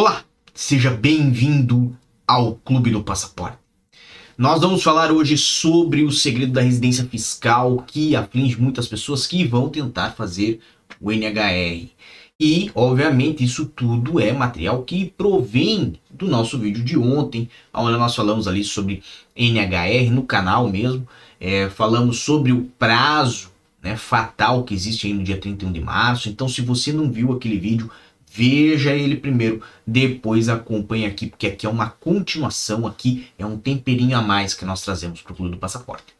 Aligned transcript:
Olá, 0.00 0.22
seja 0.54 0.92
bem-vindo 0.92 1.92
ao 2.24 2.54
Clube 2.54 2.92
do 2.92 3.02
Passaporte. 3.02 3.58
Nós 4.38 4.60
vamos 4.60 4.80
falar 4.80 5.10
hoje 5.10 5.36
sobre 5.36 6.04
o 6.04 6.12
segredo 6.12 6.52
da 6.52 6.60
residência 6.60 7.04
fiscal 7.04 7.78
que 7.84 8.14
aflige 8.14 8.60
muitas 8.60 8.86
pessoas 8.86 9.26
que 9.26 9.44
vão 9.44 9.68
tentar 9.68 10.12
fazer 10.12 10.60
o 11.00 11.10
NHR. 11.10 11.88
E, 12.38 12.70
obviamente, 12.76 13.42
isso 13.42 13.66
tudo 13.66 14.20
é 14.20 14.32
material 14.32 14.84
que 14.84 15.06
provém 15.18 15.94
do 16.08 16.28
nosso 16.28 16.60
vídeo 16.60 16.84
de 16.84 16.96
ontem, 16.96 17.50
onde 17.74 17.98
nós 17.98 18.14
falamos 18.14 18.46
ali 18.46 18.62
sobre 18.62 19.02
NHR 19.34 20.12
no 20.12 20.22
canal 20.22 20.68
mesmo. 20.68 21.08
É, 21.40 21.68
falamos 21.70 22.20
sobre 22.20 22.52
o 22.52 22.70
prazo 22.78 23.50
né, 23.82 23.96
fatal 23.96 24.62
que 24.62 24.74
existe 24.74 25.08
aí 25.08 25.12
no 25.12 25.24
dia 25.24 25.38
31 25.38 25.72
de 25.72 25.80
março. 25.80 26.28
Então, 26.28 26.48
se 26.48 26.60
você 26.62 26.92
não 26.92 27.10
viu 27.10 27.32
aquele 27.32 27.58
vídeo, 27.58 27.90
veja 28.30 28.92
ele 28.92 29.16
primeiro, 29.16 29.62
depois 29.86 30.48
acompanhe 30.48 31.06
aqui, 31.06 31.26
porque 31.26 31.46
aqui 31.46 31.66
é 31.66 31.68
uma 31.68 31.90
continuação, 31.90 32.86
aqui 32.86 33.28
é 33.38 33.46
um 33.46 33.58
temperinho 33.58 34.16
a 34.16 34.22
mais 34.22 34.54
que 34.54 34.64
nós 34.64 34.82
trazemos 34.82 35.22
para 35.22 35.32
o 35.32 35.36
Clube 35.36 35.52
do 35.52 35.58
Passaporte. 35.58 36.14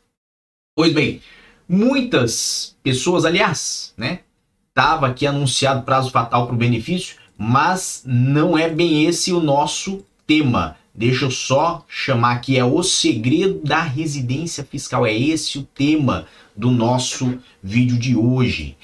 Pois 0.76 0.92
bem, 0.92 1.20
muitas 1.68 2.76
pessoas, 2.82 3.24
aliás, 3.24 3.92
né, 3.96 4.20
estava 4.68 5.08
aqui 5.08 5.26
anunciado 5.26 5.82
prazo 5.82 6.10
fatal 6.10 6.46
para 6.46 6.54
o 6.54 6.58
benefício, 6.58 7.16
mas 7.36 8.02
não 8.04 8.56
é 8.56 8.68
bem 8.68 9.04
esse 9.04 9.32
o 9.32 9.40
nosso 9.40 10.04
tema. 10.26 10.76
Deixa 10.94 11.26
eu 11.26 11.30
só 11.30 11.84
chamar 11.88 12.32
aqui, 12.32 12.58
é 12.58 12.64
o 12.64 12.82
segredo 12.82 13.60
da 13.62 13.80
residência 13.80 14.64
fiscal. 14.64 15.06
É 15.06 15.16
esse 15.16 15.58
o 15.58 15.62
tema 15.62 16.26
do 16.56 16.72
nosso 16.72 17.38
vídeo 17.62 17.96
de 17.96 18.16
hoje. 18.16 18.76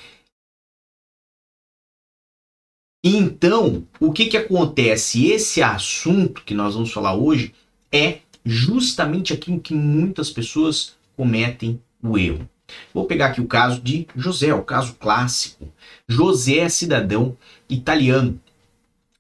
Então, 3.07 3.87
o 4.01 4.11
que, 4.11 4.25
que 4.25 4.37
acontece? 4.39 5.27
Esse 5.27 5.63
assunto 5.63 6.43
que 6.43 6.55
nós 6.55 6.73
vamos 6.73 6.91
falar 6.91 7.15
hoje 7.15 7.53
é 7.93 8.21
justamente 8.43 9.31
aquilo 9.35 9.61
que 9.61 9.75
muitas 9.75 10.31
pessoas 10.31 10.97
cometem 11.15 11.79
o 12.03 12.17
erro. 12.17 12.49
Vou 12.95 13.05
pegar 13.05 13.27
aqui 13.27 13.43
o 13.43 13.47
caso 13.47 13.79
de 13.83 14.07
José, 14.17 14.55
o 14.55 14.63
caso 14.63 14.95
clássico. 14.95 15.69
José 16.09 16.61
é 16.61 16.69
cidadão 16.71 17.37
italiano 17.69 18.41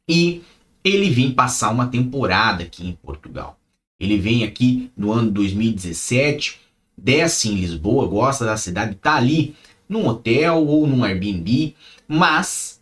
e 0.08 0.42
ele 0.82 1.10
vem 1.10 1.32
passar 1.32 1.70
uma 1.70 1.86
temporada 1.86 2.62
aqui 2.62 2.86
em 2.86 2.92
Portugal. 2.92 3.58
Ele 4.00 4.16
vem 4.16 4.44
aqui 4.44 4.90
no 4.96 5.12
ano 5.12 5.30
2017, 5.30 6.58
desce 6.96 7.50
em 7.50 7.56
Lisboa, 7.56 8.08
gosta 8.08 8.46
da 8.46 8.56
cidade, 8.56 8.92
está 8.92 9.16
ali 9.16 9.54
num 9.86 10.06
hotel 10.06 10.66
ou 10.66 10.86
num 10.86 11.04
Airbnb, 11.04 11.74
mas 12.08 12.73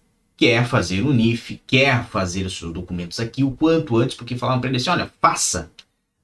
quer 0.43 0.67
fazer 0.67 1.03
o 1.03 1.13
NIF, 1.13 1.61
quer 1.69 2.05
fazer 2.07 2.45
os 2.45 2.59
seus 2.59 2.73
documentos 2.73 3.21
aqui 3.21 3.45
o 3.45 3.53
quanto 3.53 3.97
antes, 3.97 4.17
porque 4.17 4.37
falaram 4.37 4.61
para 4.61 4.71
ele 4.71 4.79
assim: 4.79 4.91
olha, 4.91 5.09
faça. 5.21 5.71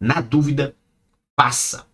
Na 0.01 0.21
dúvida, 0.21 0.75
faça. 1.39 1.87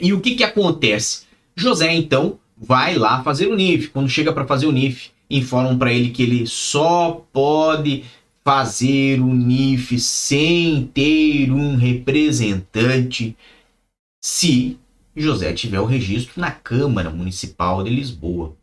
E 0.00 0.12
o 0.12 0.20
que, 0.20 0.36
que 0.36 0.44
acontece? 0.44 1.24
José, 1.56 1.92
então, 1.92 2.38
vai 2.56 2.94
lá 2.94 3.24
fazer 3.24 3.48
o 3.48 3.56
NIF. 3.56 3.88
Quando 3.88 4.08
chega 4.08 4.32
para 4.32 4.46
fazer 4.46 4.66
o 4.66 4.72
NIF, 4.72 5.10
informam 5.28 5.76
para 5.76 5.92
ele 5.92 6.10
que 6.10 6.22
ele 6.22 6.46
só 6.46 7.26
pode 7.32 8.04
fazer 8.44 9.20
o 9.20 9.34
NIF 9.34 9.98
sem 9.98 10.86
ter 10.86 11.50
um 11.50 11.74
representante 11.74 13.36
se 14.22 14.78
José 15.16 15.52
tiver 15.52 15.80
o 15.80 15.84
registro 15.84 16.40
na 16.40 16.52
Câmara 16.52 17.10
Municipal 17.10 17.82
de 17.82 17.90
Lisboa. 17.90 18.54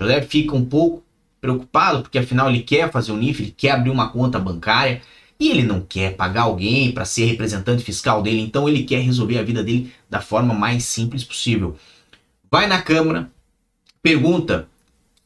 José 0.00 0.22
fica 0.22 0.54
um 0.54 0.64
pouco 0.64 1.05
preocupado 1.46 2.02
porque 2.02 2.18
afinal 2.18 2.48
ele 2.50 2.60
quer 2.60 2.90
fazer 2.90 3.12
o 3.12 3.16
NIF, 3.16 3.42
ele 3.42 3.54
quer 3.56 3.70
abrir 3.70 3.90
uma 3.90 4.08
conta 4.08 4.38
bancária 4.38 5.00
e 5.38 5.50
ele 5.50 5.62
não 5.62 5.80
quer 5.80 6.16
pagar 6.16 6.42
alguém 6.42 6.92
para 6.92 7.04
ser 7.04 7.26
representante 7.26 7.84
fiscal 7.84 8.22
dele, 8.22 8.40
então 8.40 8.68
ele 8.68 8.84
quer 8.84 9.00
resolver 9.00 9.38
a 9.38 9.42
vida 9.42 9.62
dele 9.62 9.92
da 10.08 10.20
forma 10.20 10.54
mais 10.54 10.84
simples 10.84 11.24
possível 11.24 11.76
vai 12.50 12.66
na 12.66 12.80
Câmara, 12.80 13.30
pergunta 14.02 14.68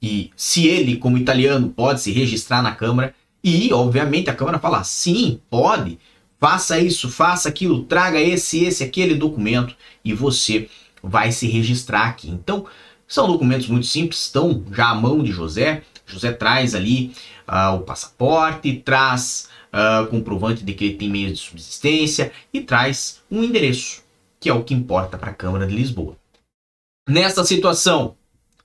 e 0.03 0.31
se 0.35 0.67
ele, 0.67 0.97
como 0.97 1.19
italiano, 1.19 1.69
pode 1.69 2.01
se 2.01 2.11
registrar 2.11 2.63
na 2.63 2.75
Câmara 2.75 3.15
e, 3.43 3.73
obviamente, 3.73 4.31
a 4.31 4.35
Câmara 4.35 4.59
fala: 4.59 4.83
sim, 4.83 5.41
pode, 5.51 5.99
faça 6.39 6.79
isso, 6.79 7.09
faça 7.11 7.49
aquilo, 7.49 7.85
traga 7.85 8.21
esse, 8.21 8.65
esse, 8.65 8.83
aquele 8.83 9.15
documento 9.15 9.77
e 10.05 10.13
você 10.13 10.69
vai 11.03 11.33
se 11.33 11.47
registrar 11.47 12.09
aqui. 12.09 12.29
Então, 12.31 12.67
são 13.07 13.27
documentos 13.27 13.69
muito 13.69 13.87
simples, 13.87 14.23
estão 14.23 14.65
já 14.73 14.91
à 14.91 14.95
mão 14.95 15.23
de 15.23 15.31
José. 15.31 15.83
José 16.11 16.33
traz 16.33 16.75
ali 16.75 17.13
uh, 17.49 17.77
o 17.77 17.81
passaporte, 17.81 18.77
traz 18.77 19.49
uh, 19.73 20.07
comprovante 20.09 20.65
de 20.65 20.73
que 20.75 20.85
ele 20.85 20.95
tem 20.97 21.09
meios 21.09 21.33
de 21.33 21.39
subsistência 21.39 22.33
e 22.53 22.61
traz 22.61 23.23
um 23.31 23.43
endereço, 23.43 24.03
que 24.39 24.49
é 24.49 24.53
o 24.53 24.65
que 24.65 24.75
importa 24.75 25.17
para 25.17 25.31
a 25.31 25.35
Câmara 25.35 25.67
de 25.67 25.75
Lisboa. 25.75 26.17
Nessa 27.09 27.45
situação, 27.45 28.17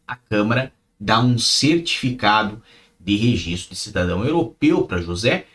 a 0.07 0.15
Câmara 0.15 0.71
dá 0.99 1.19
um 1.19 1.37
certificado 1.37 2.61
de 2.99 3.15
registro 3.15 3.73
de 3.73 3.79
cidadão 3.79 4.25
europeu 4.25 4.83
para 4.83 5.01
José 5.01 5.45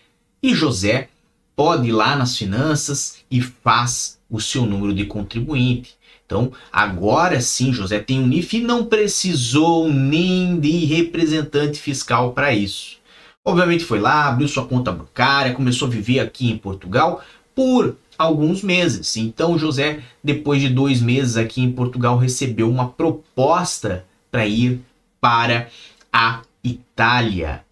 e 0.42 0.54
José 0.54 1.08
pode 1.54 1.88
ir 1.88 1.92
lá 1.92 2.16
nas 2.16 2.36
finanças 2.36 3.24
e 3.30 3.42
faz 3.42 4.18
o 4.30 4.40
seu 4.40 4.64
número 4.64 4.94
de 4.94 5.04
contribuinte. 5.04 5.94
Então, 6.30 6.52
agora 6.72 7.40
sim, 7.40 7.72
José 7.72 7.98
tem 7.98 8.20
um 8.20 8.26
NIF 8.28 8.58
e 8.58 8.62
não 8.62 8.84
precisou 8.84 9.92
nem 9.92 10.60
de 10.60 10.84
representante 10.84 11.80
fiscal 11.80 12.32
para 12.32 12.54
isso. 12.54 12.98
Obviamente 13.44 13.84
foi 13.84 13.98
lá, 13.98 14.28
abriu 14.28 14.46
sua 14.46 14.64
conta 14.64 14.92
bancária, 14.92 15.52
começou 15.54 15.88
a 15.88 15.90
viver 15.90 16.20
aqui 16.20 16.48
em 16.48 16.56
Portugal 16.56 17.20
por 17.52 17.96
alguns 18.16 18.62
meses. 18.62 19.16
Então 19.16 19.58
José, 19.58 20.04
depois 20.22 20.62
de 20.62 20.68
dois 20.68 21.02
meses 21.02 21.36
aqui 21.36 21.62
em 21.62 21.72
Portugal, 21.72 22.16
recebeu 22.16 22.70
uma 22.70 22.88
proposta 22.88 24.04
para 24.30 24.46
ir 24.46 24.80
para 25.20 25.68
a 26.12 26.42
Itália. 26.62 27.64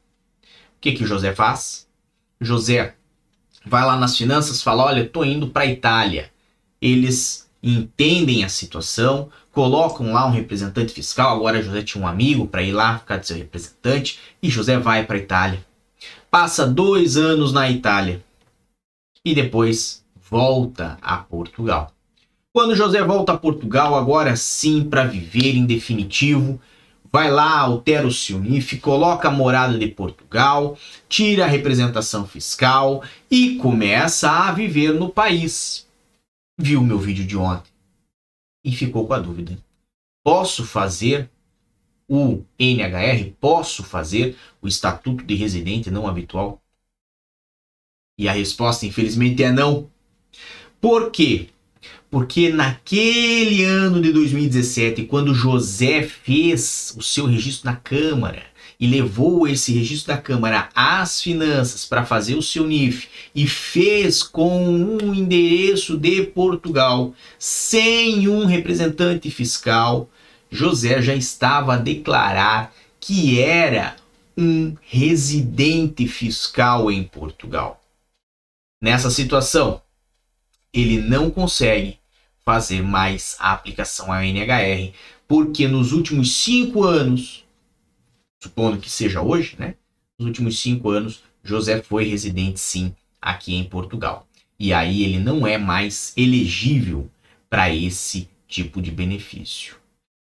O 0.42 0.80
que 0.80 0.92
que 0.92 1.06
José 1.06 1.32
faz? 1.32 1.86
José 2.40 2.94
vai 3.64 3.84
lá 3.86 3.96
nas 3.96 4.16
finanças, 4.16 4.60
fala: 4.64 4.84
olha, 4.84 5.02
estou 5.02 5.24
indo 5.24 5.46
para 5.46 5.62
a 5.62 5.66
Itália. 5.66 6.32
Eles 6.82 7.47
entendem 7.62 8.44
a 8.44 8.48
situação, 8.48 9.28
colocam 9.52 10.12
lá 10.12 10.26
um 10.26 10.30
representante 10.30 10.92
fiscal. 10.92 11.36
Agora 11.36 11.62
José 11.62 11.82
tinha 11.82 12.02
um 12.02 12.08
amigo 12.08 12.46
para 12.46 12.62
ir 12.62 12.72
lá 12.72 12.98
ficar 12.98 13.16
de 13.16 13.26
seu 13.26 13.36
representante 13.36 14.18
e 14.42 14.48
José 14.48 14.78
vai 14.78 15.04
para 15.04 15.16
a 15.16 15.20
Itália. 15.20 15.66
Passa 16.30 16.66
dois 16.66 17.16
anos 17.16 17.52
na 17.52 17.70
Itália 17.70 18.22
e 19.24 19.34
depois 19.34 20.04
volta 20.30 20.98
a 21.02 21.16
Portugal. 21.16 21.92
Quando 22.52 22.76
José 22.76 23.02
volta 23.02 23.32
a 23.32 23.38
Portugal, 23.38 23.94
agora 23.94 24.36
sim 24.36 24.84
para 24.84 25.04
viver 25.04 25.54
em 25.54 25.66
definitivo, 25.66 26.60
vai 27.12 27.30
lá, 27.30 27.58
altera 27.58 28.06
o 28.06 28.12
seu 28.12 28.38
NIF, 28.38 28.78
coloca 28.78 29.28
a 29.28 29.32
morada 29.32 29.78
de 29.78 29.88
Portugal, 29.88 30.76
tira 31.08 31.44
a 31.44 31.48
representação 31.48 32.26
fiscal 32.26 33.02
e 33.30 33.56
começa 33.56 34.30
a 34.30 34.52
viver 34.52 34.92
no 34.92 35.08
país. 35.08 35.87
Viu 36.60 36.82
meu 36.82 36.98
vídeo 36.98 37.24
de 37.24 37.36
ontem 37.36 37.70
e 38.64 38.72
ficou 38.72 39.06
com 39.06 39.14
a 39.14 39.20
dúvida. 39.20 39.56
Posso 40.24 40.66
fazer 40.66 41.30
o 42.08 42.42
NHR? 42.58 43.32
Posso 43.40 43.84
fazer 43.84 44.36
o 44.60 44.66
Estatuto 44.66 45.24
de 45.24 45.36
Residente 45.36 45.88
Não 45.88 46.08
Habitual? 46.08 46.60
E 48.18 48.28
a 48.28 48.32
resposta, 48.32 48.84
infelizmente, 48.84 49.44
é 49.44 49.52
não. 49.52 49.88
Por 50.80 51.12
quê? 51.12 51.50
Porque 52.10 52.48
naquele 52.50 53.62
ano 53.64 54.02
de 54.02 54.12
2017, 54.12 55.04
quando 55.04 55.32
José 55.32 56.02
fez 56.02 56.92
o 56.98 57.02
seu 57.02 57.26
registro 57.26 57.70
na 57.70 57.76
Câmara 57.76 58.44
e 58.80 58.86
levou 58.86 59.48
esse 59.48 59.72
registro 59.72 60.14
da 60.14 60.20
Câmara 60.20 60.68
às 60.74 61.20
finanças 61.20 61.84
para 61.84 62.04
fazer 62.04 62.36
o 62.36 62.42
seu 62.42 62.66
NIF 62.66 63.08
e 63.34 63.46
fez 63.46 64.22
com 64.22 64.68
um 64.68 65.14
endereço 65.14 65.96
de 65.96 66.22
Portugal, 66.22 67.12
sem 67.38 68.28
um 68.28 68.44
representante 68.46 69.30
fiscal, 69.30 70.08
José 70.50 71.02
já 71.02 71.14
estava 71.14 71.74
a 71.74 71.78
declarar 71.78 72.72
que 73.00 73.40
era 73.40 73.96
um 74.36 74.76
residente 74.82 76.06
fiscal 76.06 76.90
em 76.90 77.02
Portugal. 77.02 77.82
Nessa 78.80 79.10
situação, 79.10 79.82
ele 80.72 81.00
não 81.00 81.30
consegue 81.30 81.98
fazer 82.44 82.82
mais 82.82 83.36
a 83.40 83.52
aplicação 83.52 84.12
ao 84.12 84.22
NHR, 84.22 84.92
porque 85.26 85.66
nos 85.66 85.92
últimos 85.92 86.36
cinco 86.36 86.84
anos, 86.84 87.44
supondo 88.40 88.78
que 88.78 88.90
seja 88.90 89.22
hoje, 89.22 89.56
né? 89.58 89.74
Nos 90.18 90.26
últimos 90.26 90.58
cinco 90.58 90.90
anos, 90.90 91.22
José 91.42 91.82
foi 91.82 92.04
residente 92.04 92.60
sim 92.60 92.94
aqui 93.20 93.54
em 93.54 93.64
Portugal. 93.64 94.26
E 94.58 94.72
aí 94.72 95.02
ele 95.02 95.18
não 95.18 95.46
é 95.46 95.56
mais 95.56 96.12
elegível 96.16 97.08
para 97.48 97.72
esse 97.72 98.28
tipo 98.46 98.82
de 98.82 98.90
benefício. 98.90 99.76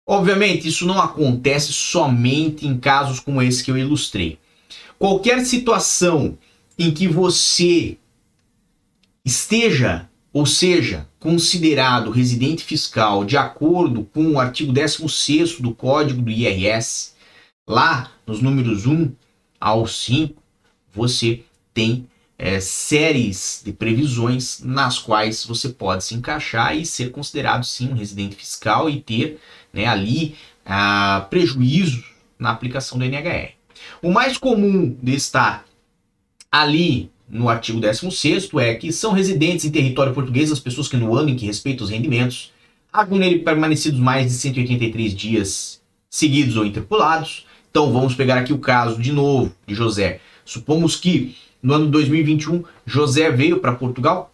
Obviamente, 0.06 0.68
isso 0.68 0.86
não 0.86 1.00
acontece 1.00 1.72
somente 1.72 2.66
em 2.66 2.78
casos 2.78 3.20
como 3.20 3.40
esse 3.40 3.62
que 3.62 3.70
eu 3.70 3.78
ilustrei. 3.78 4.38
Qualquer 4.98 5.44
situação 5.44 6.36
em 6.78 6.90
que 6.90 7.06
você 7.06 7.96
esteja, 9.24 10.08
ou 10.32 10.46
seja, 10.46 11.08
considerado 11.18 12.10
residente 12.10 12.64
fiscal 12.64 13.24
de 13.24 13.36
acordo 13.36 14.04
com 14.12 14.32
o 14.32 14.40
artigo 14.40 14.72
16 14.72 15.60
do 15.60 15.74
Código 15.74 16.22
do 16.22 16.30
IRS, 16.30 17.11
lá 17.66 18.12
nos 18.26 18.40
números 18.40 18.86
1 18.86 19.12
ao 19.60 19.86
5, 19.86 20.42
você 20.92 21.42
tem 21.72 22.06
é, 22.38 22.60
séries 22.60 23.62
de 23.64 23.72
previsões 23.72 24.60
nas 24.62 24.98
quais 24.98 25.44
você 25.44 25.68
pode 25.68 26.04
se 26.04 26.14
encaixar 26.14 26.76
e 26.76 26.84
ser 26.84 27.10
considerado 27.10 27.64
sim 27.64 27.88
um 27.88 27.94
residente 27.94 28.34
fiscal 28.34 28.90
e 28.90 29.00
ter 29.00 29.38
né, 29.72 29.86
ali 29.86 30.34
ah, 30.66 31.26
prejuízos 31.30 32.04
na 32.38 32.50
aplicação 32.50 32.98
do 32.98 33.04
NHR. 33.04 33.52
O 34.02 34.10
mais 34.10 34.36
comum 34.36 34.96
de 35.00 35.14
estar 35.14 35.64
ali 36.50 37.10
no 37.28 37.48
artigo 37.48 37.80
16 37.80 38.50
é 38.60 38.74
que 38.74 38.92
são 38.92 39.12
residentes 39.12 39.64
em 39.64 39.70
território 39.70 40.12
português 40.12 40.52
as 40.52 40.60
pessoas 40.60 40.88
que 40.88 40.96
no 40.96 41.16
ano 41.16 41.30
em 41.30 41.36
que 41.36 41.46
respeitam 41.46 41.84
os 41.84 41.90
rendimentos 41.90 42.52
hagam 42.92 43.16
nele 43.16 43.38
permanecidos 43.38 43.98
mais 43.98 44.26
de 44.26 44.32
183 44.32 45.14
dias 45.14 45.80
seguidos 46.10 46.56
ou 46.56 46.66
interpolados. 46.66 47.46
Então 47.72 47.90
vamos 47.90 48.14
pegar 48.14 48.36
aqui 48.36 48.52
o 48.52 48.58
caso 48.58 49.00
de 49.00 49.10
novo 49.14 49.50
de 49.66 49.74
José. 49.74 50.20
Supomos 50.44 50.94
que 50.94 51.34
no 51.62 51.72
ano 51.72 51.86
2021 51.86 52.64
José 52.84 53.30
veio 53.30 53.60
para 53.60 53.72
Portugal, 53.72 54.30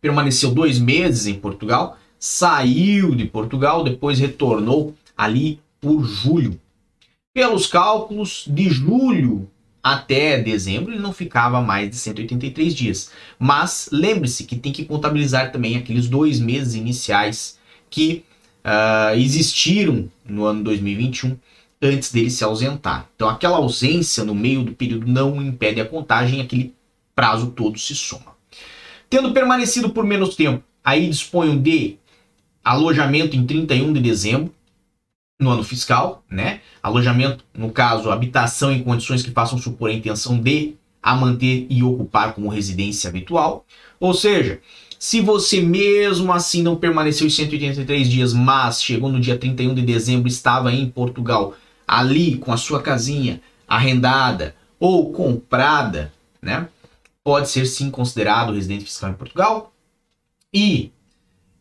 permaneceu 0.00 0.52
dois 0.52 0.78
meses 0.78 1.26
em 1.26 1.34
Portugal, 1.34 1.98
saiu 2.20 3.16
de 3.16 3.24
Portugal, 3.24 3.82
depois 3.82 4.20
retornou 4.20 4.94
ali 5.18 5.58
por 5.80 6.04
julho. 6.04 6.56
Pelos 7.34 7.66
cálculos, 7.66 8.44
de 8.46 8.70
julho 8.70 9.50
até 9.82 10.40
dezembro 10.40 10.92
ele 10.92 11.02
não 11.02 11.12
ficava 11.12 11.60
mais 11.60 11.90
de 11.90 11.96
183 11.96 12.72
dias. 12.72 13.10
Mas 13.40 13.88
lembre-se 13.90 14.44
que 14.44 14.54
tem 14.54 14.70
que 14.70 14.84
contabilizar 14.84 15.50
também 15.50 15.76
aqueles 15.76 16.06
dois 16.06 16.38
meses 16.38 16.76
iniciais 16.76 17.58
que 17.90 18.22
uh, 18.64 19.18
existiram 19.18 20.08
no 20.24 20.44
ano 20.44 20.62
2021 20.62 21.36
antes 21.82 22.12
dele 22.12 22.30
se 22.30 22.44
ausentar. 22.44 23.08
Então 23.16 23.28
aquela 23.28 23.56
ausência 23.56 24.24
no 24.24 24.34
meio 24.34 24.62
do 24.62 24.72
período 24.72 25.06
não 25.06 25.42
impede 25.42 25.80
a 25.80 25.84
contagem, 25.84 26.40
aquele 26.40 26.74
prazo 27.14 27.50
todo 27.50 27.78
se 27.78 27.94
soma. 27.94 28.32
Tendo 29.10 29.32
permanecido 29.32 29.90
por 29.90 30.04
menos 30.04 30.36
tempo, 30.36 30.62
aí 30.82 31.08
disponham 31.08 31.60
de 31.60 31.96
alojamento 32.64 33.36
em 33.36 33.44
31 33.44 33.92
de 33.92 34.00
dezembro, 34.00 34.54
no 35.38 35.50
ano 35.50 35.64
fiscal, 35.64 36.24
né? 36.30 36.60
Alojamento, 36.80 37.44
no 37.52 37.70
caso, 37.70 38.10
habitação 38.10 38.72
em 38.72 38.82
condições 38.82 39.22
que 39.22 39.32
façam 39.32 39.58
supor 39.58 39.90
a 39.90 39.92
intenção 39.92 40.38
de 40.38 40.76
a 41.02 41.16
manter 41.16 41.66
e 41.68 41.82
ocupar 41.82 42.32
como 42.32 42.48
residência 42.48 43.10
habitual. 43.10 43.66
Ou 43.98 44.14
seja, 44.14 44.60
se 44.98 45.20
você 45.20 45.60
mesmo 45.60 46.32
assim 46.32 46.62
não 46.62 46.76
permaneceu 46.76 47.26
os 47.26 47.34
183 47.34 48.08
dias, 48.08 48.32
mas 48.32 48.80
chegou 48.80 49.10
no 49.10 49.18
dia 49.18 49.36
31 49.36 49.74
de 49.74 49.82
dezembro 49.82 50.28
estava 50.28 50.72
em 50.72 50.88
Portugal, 50.88 51.56
ali 51.92 52.38
com 52.38 52.52
a 52.52 52.56
sua 52.56 52.80
casinha 52.80 53.40
arrendada 53.68 54.54
ou 54.80 55.12
comprada, 55.12 56.10
né? 56.40 56.66
Pode 57.22 57.50
ser 57.50 57.66
sim 57.66 57.90
considerado 57.90 58.54
residente 58.54 58.84
fiscal 58.84 59.10
em 59.10 59.14
Portugal. 59.14 59.72
E 60.52 60.90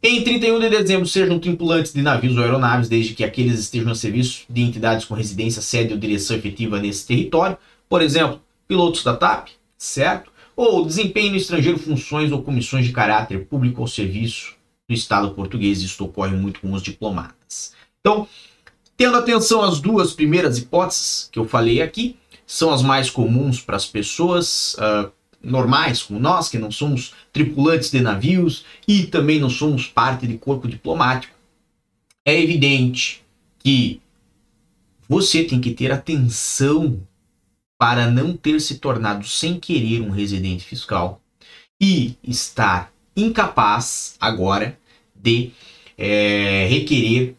em 0.02 0.24
31 0.24 0.60
de 0.60 0.70
dezembro, 0.70 1.06
sejam 1.06 1.38
tripulantes 1.38 1.94
de 1.94 2.02
navios 2.02 2.38
ou 2.38 2.44
aeronaves, 2.44 2.88
desde 2.88 3.14
que 3.14 3.26
aqueles 3.26 3.60
estejam 3.60 3.92
a 3.92 3.96
serviço 3.96 4.46
de 4.50 4.62
entidades 4.62 5.06
com 5.06 5.14
residência, 5.14 5.62
sede 5.62 5.94
ou 5.94 6.00
direção 6.00 6.38
efetiva 6.38 6.80
nesse 6.80 7.06
território, 7.06 7.58
por 7.90 8.02
exemplo, 8.02 8.42
pilotos 8.68 9.04
da 9.04 9.16
TAP, 9.16 9.50
certo? 9.78 10.32
Ou 10.56 10.86
desempenhem 10.86 11.32
no 11.32 11.38
estrangeiro 11.38 11.78
funções 11.78 12.32
ou 12.32 12.42
comissões 12.42 12.86
de 12.86 12.94
caráter 12.94 13.46
público 13.46 13.82
ao 13.82 13.88
serviço 13.88 14.56
do 14.90 14.96
Estado 14.96 15.32
português. 15.32 15.82
Isso 15.82 16.04
ocorre 16.06 16.36
muito 16.36 16.62
com 16.62 16.72
os 16.72 16.82
diplomatas. 16.82 17.74
Então, 18.00 18.28
tendo 19.02 19.18
atenção 19.18 19.64
às 19.64 19.80
duas 19.80 20.14
primeiras 20.14 20.60
hipóteses 20.60 21.28
que 21.32 21.40
eu 21.40 21.48
falei 21.48 21.82
aqui, 21.82 22.16
são 22.46 22.72
as 22.72 22.84
mais 22.84 23.10
comuns 23.10 23.60
para 23.60 23.76
as 23.76 23.88
pessoas. 23.88 24.76
Uh, 24.76 25.12
normais 25.42 26.04
como 26.04 26.20
nós, 26.20 26.50
que 26.50 26.60
não 26.60 26.70
somos 26.70 27.12
tripulantes 27.34 27.90
de 27.90 28.00
navios 28.00 28.64
e 28.88 29.08
também 29.08 29.40
não 29.40 29.50
somos 29.50 29.88
parte 29.88 30.28
de 30.28 30.38
corpo 30.38 30.68
diplomático, 30.68 31.34
é 32.24 32.40
evidente 32.40 33.24
que 33.58 34.00
você 35.10 35.44
tem 35.44 35.60
que 35.60 35.72
ter 35.72 35.92
atenção 35.92 37.02
para 37.80 38.06
não 38.06 38.38
ter 38.38 38.62
se 38.62 38.78
tornado 38.78 39.26
sem 39.26 39.60
querer 39.60 40.00
um 40.02 40.12
residente 40.12 40.64
fiscal 40.64 41.20
e 41.82 42.16
estar 42.24 42.94
incapaz 43.18 44.16
agora 44.22 44.78
de 45.16 45.50
é, 45.98 46.68
requerer 46.70 47.36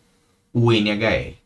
o 0.52 0.72
NHR. 0.72 1.41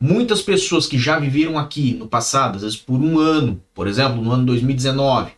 Muitas 0.00 0.42
pessoas 0.42 0.86
que 0.86 0.98
já 0.98 1.18
viveram 1.18 1.58
aqui 1.58 1.94
no 1.94 2.06
passado, 2.06 2.56
às 2.56 2.62
vezes 2.62 2.76
por 2.76 3.00
um 3.00 3.18
ano, 3.18 3.62
por 3.74 3.86
exemplo, 3.86 4.22
no 4.22 4.32
ano 4.32 4.46
2019, 4.46 5.32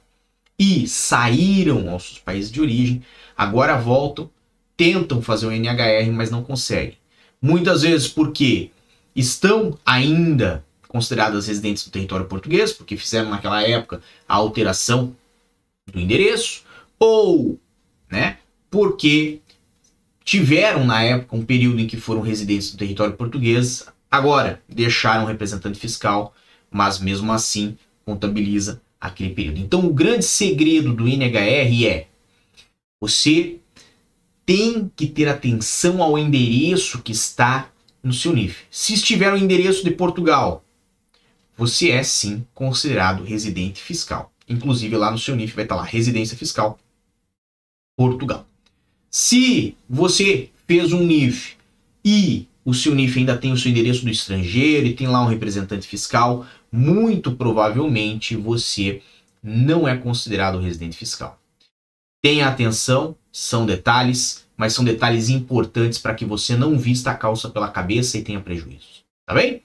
e 0.58 0.86
saíram 0.86 1.88
aos 1.88 2.04
seus 2.04 2.18
países 2.18 2.50
de 2.50 2.60
origem, 2.60 3.02
agora 3.36 3.78
voltam, 3.78 4.30
tentam 4.76 5.22
fazer 5.22 5.46
o 5.46 5.52
NHR, 5.52 6.12
mas 6.12 6.30
não 6.30 6.42
conseguem. 6.42 6.98
Muitas 7.40 7.82
vezes 7.82 8.08
porque 8.08 8.70
estão 9.16 9.78
ainda 9.84 10.64
consideradas 10.86 11.46
residentes 11.46 11.84
do 11.84 11.90
território 11.90 12.26
português, 12.26 12.72
porque 12.72 12.96
fizeram 12.96 13.30
naquela 13.30 13.62
época 13.62 14.02
a 14.28 14.34
alteração 14.34 15.16
do 15.90 15.98
endereço, 15.98 16.64
ou 16.98 17.58
né, 18.10 18.38
porque 18.70 19.40
tiveram 20.24 20.84
na 20.84 21.02
época 21.02 21.36
um 21.36 21.44
período 21.44 21.80
em 21.80 21.86
que 21.86 21.96
foram 21.96 22.20
residentes 22.20 22.70
do 22.70 22.76
território 22.76 23.14
português, 23.14 23.86
agora 24.10 24.62
deixaram 24.68 25.26
representante 25.26 25.78
fiscal, 25.78 26.34
mas 26.70 26.98
mesmo 26.98 27.32
assim 27.32 27.76
contabiliza 28.04 28.80
aquele 29.00 29.34
período. 29.34 29.60
Então, 29.60 29.86
o 29.86 29.94
grande 29.94 30.24
segredo 30.24 30.92
do 30.92 31.06
NHR 31.06 31.86
é 31.86 32.06
você 33.00 33.58
tem 34.44 34.90
que 34.94 35.06
ter 35.06 35.28
atenção 35.28 36.02
ao 36.02 36.18
endereço 36.18 37.00
que 37.02 37.12
está 37.12 37.70
no 38.02 38.12
seu 38.12 38.32
NIF. 38.32 38.64
Se 38.70 38.94
estiver 38.94 39.30
no 39.30 39.38
endereço 39.38 39.84
de 39.84 39.90
Portugal, 39.90 40.64
você 41.56 41.90
é 41.90 42.02
sim 42.02 42.46
considerado 42.54 43.22
residente 43.22 43.80
fiscal. 43.80 44.32
Inclusive 44.48 44.96
lá 44.96 45.10
no 45.10 45.18
seu 45.18 45.36
NIF 45.36 45.54
vai 45.54 45.64
estar 45.64 45.76
lá 45.76 45.84
residência 45.84 46.36
fiscal 46.36 46.78
Portugal. 47.96 48.46
Se 49.10 49.76
você 49.88 50.50
fez 50.66 50.92
um 50.92 51.04
NIF 51.04 51.56
e 52.04 52.46
o 52.64 52.74
seu 52.74 52.94
NIF 52.94 53.18
ainda 53.18 53.36
tem 53.36 53.52
o 53.52 53.56
seu 53.56 53.70
endereço 53.70 54.04
do 54.04 54.10
estrangeiro 54.10 54.86
e 54.86 54.94
tem 54.94 55.06
lá 55.06 55.22
um 55.22 55.28
representante 55.28 55.86
fiscal, 55.86 56.46
muito 56.70 57.32
provavelmente 57.32 58.36
você 58.36 59.02
não 59.42 59.88
é 59.88 59.96
considerado 59.96 60.58
residente 60.58 60.96
fiscal. 60.96 61.38
Tenha 62.22 62.48
atenção, 62.48 63.16
são 63.32 63.64
detalhes, 63.64 64.46
mas 64.56 64.74
são 64.74 64.84
detalhes 64.84 65.30
importantes 65.30 65.98
para 65.98 66.14
que 66.14 66.24
você 66.24 66.54
não 66.54 66.78
vista 66.78 67.10
a 67.10 67.14
calça 67.14 67.48
pela 67.48 67.70
cabeça 67.70 68.18
e 68.18 68.22
tenha 68.22 68.40
prejuízos. 68.40 69.02
Tá 69.26 69.34
bem? 69.34 69.62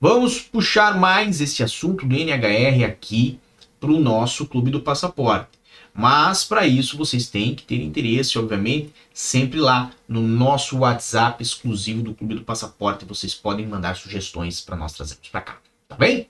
Vamos 0.00 0.40
puxar 0.40 0.98
mais 0.98 1.40
esse 1.40 1.62
assunto 1.62 2.06
do 2.06 2.14
NHR 2.14 2.84
aqui 2.86 3.38
para 3.78 3.90
o 3.90 4.00
nosso 4.00 4.46
Clube 4.46 4.70
do 4.70 4.80
Passaporte. 4.80 5.57
Mas 5.98 6.44
para 6.44 6.64
isso 6.64 6.96
vocês 6.96 7.28
têm 7.28 7.56
que 7.56 7.64
ter 7.64 7.82
interesse, 7.82 8.38
obviamente, 8.38 8.94
sempre 9.12 9.58
lá 9.58 9.90
no 10.06 10.22
nosso 10.22 10.78
WhatsApp 10.78 11.42
exclusivo 11.42 12.04
do 12.04 12.14
Clube 12.14 12.36
do 12.36 12.44
Passaporte. 12.44 13.04
Vocês 13.04 13.34
podem 13.34 13.66
mandar 13.66 13.96
sugestões 13.96 14.60
para 14.60 14.76
nós 14.76 14.92
trazermos 14.92 15.28
para 15.28 15.40
cá. 15.40 15.58
Tá 15.88 15.96
bem? 15.96 16.28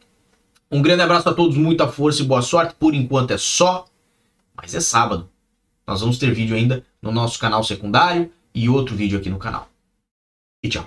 Um 0.71 0.81
grande 0.81 1.03
abraço 1.03 1.29
a 1.29 1.35
todos, 1.35 1.55
muita 1.59 1.87
força 1.87 2.23
e 2.23 2.25
boa 2.25 2.41
sorte. 2.41 2.77
Por 2.79 2.95
enquanto 2.95 3.33
é 3.33 3.37
só, 3.37 3.85
mas 4.57 4.75
é 4.75 4.81
sábado. 4.81 5.29
Nós 5.87 6.01
vamos 6.01 6.17
ter 6.17 6.33
vídeo 6.33 6.57
ainda 6.57 6.83
no 7.03 7.13
nosso 7.13 7.39
canal 7.39 7.63
secundário 7.63 8.33
e 8.55 8.71
outro 8.71 8.97
vídeo 8.97 9.19
aqui 9.19 9.29
no 9.29 9.39
canal. 9.39 9.69
E 10.63 10.71
tchau. 10.71 10.87